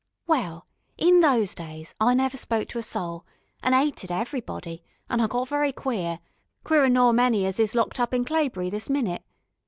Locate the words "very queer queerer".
5.47-6.89